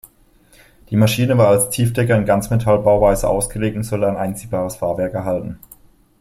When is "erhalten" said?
5.13-5.59